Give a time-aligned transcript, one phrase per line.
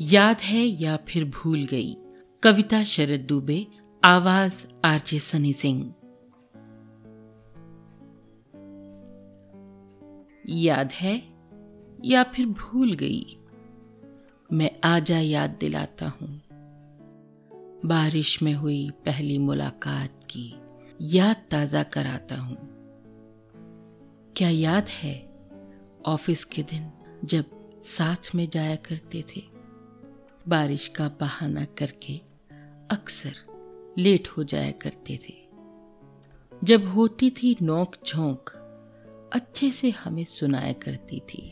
[0.00, 1.96] याद है या फिर भूल गई?
[2.42, 3.66] कविता शरद दुबे,
[4.04, 5.94] आवाज़ आरजे सनी सिंह।
[10.48, 11.22] याद है
[12.04, 13.38] या फिर भूल गई?
[14.52, 16.42] मैं आजा याद दिलाता हूँ।
[17.84, 20.54] बारिश में हुई पहली मुलाकात की
[21.02, 22.56] याद ताज़ा कराता हूँ।
[24.36, 25.32] क्या याद है?
[26.06, 26.90] ऑफ़िस के दिन
[27.24, 27.44] जब
[27.82, 29.57] साथ में जाया करते थे।
[30.48, 32.20] बारिश का बहाना करके
[32.90, 33.32] अक्सर
[33.98, 35.34] लेट हो जाया करते थे।
[36.64, 38.50] जब होती थी नोक झोंक,
[39.32, 41.48] अच्छे से हमें सुनाया करती थी।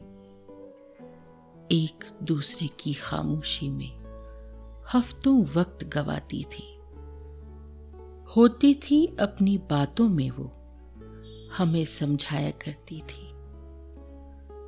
[1.72, 3.92] एक दूसरे की खामोशी में
[4.94, 6.76] हफ्तों वक्त गवाती थी।
[8.36, 10.52] होती थी अपनी बातों में वो
[11.56, 13.32] हमें समझाया करती थी।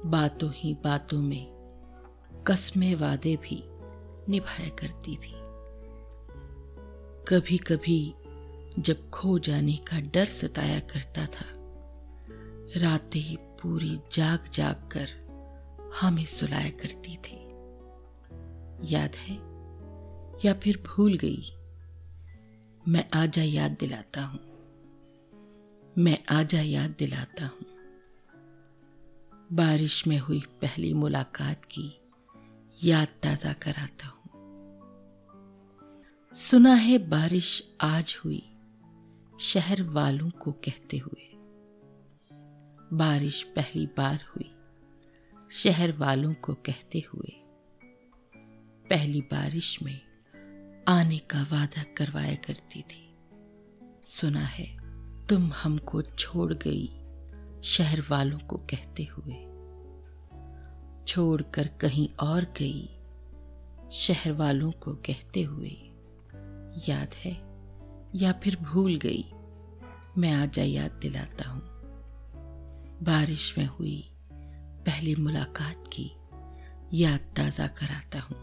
[0.08, 1.46] बातों ही बातों में
[2.46, 3.64] कस्मे वादे भी
[4.28, 5.34] निभाया करती थी।
[7.28, 8.14] कभी कभी
[8.78, 11.46] जब खो जाने का डर सताया करता था,
[12.76, 15.08] रातें पूरी जाग जाग कर
[16.00, 17.48] हमें सुलाया करती थी।
[18.94, 19.34] याद है?
[20.44, 21.52] या फिर भूल गई?
[22.88, 24.40] मैं आजा याद दिलाता हूँ।
[25.98, 27.64] मैं आजा याद दिलाता हूँ।
[29.52, 32.00] बारिश में हुई पहली मुलाकात की
[32.84, 34.17] याद ताज़ा कराता हूँ।
[36.38, 38.50] सुना है बारिश आज हुई,
[39.40, 41.30] शहर वालों को कहते हुए।
[42.92, 44.54] बारिश पहली बार हुई,
[45.50, 47.32] शहर वालों को कहते हुए।
[48.90, 50.00] पहली बारिश में
[50.88, 53.16] आने का वादा करवाया करती थी।
[54.04, 54.76] सुना है,
[55.26, 56.86] तुम हमको छोड़ गई,
[57.62, 59.34] शहर वालों को कहते हुए।
[61.06, 62.86] छोड़कर कहीं और गई,
[63.92, 65.87] शहर वालों को कहते हुए।
[66.88, 67.32] याद है
[68.14, 69.24] या फिर भूल गई,
[70.18, 71.62] मैं आजा याद दिलाता हूँ।
[73.02, 74.10] बारिश में हुई
[74.86, 76.10] पहली मुलाकात की
[76.92, 78.36] याद ताज़ा कराता हूँ।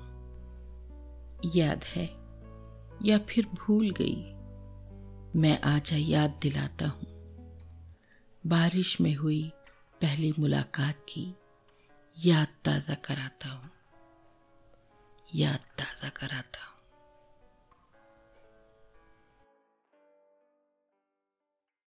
[1.56, 2.06] याद है
[3.06, 4.24] या फिर भूल गई,
[5.40, 7.08] मैं आजा याद दिलाता हूँ।
[8.48, 9.52] बारिश में हुई
[10.02, 11.36] पहली मुलाकात की
[12.26, 13.70] याद ताज़ा कराता हूँ।
[15.36, 16.75] याद ताज़ा कराता हूँ।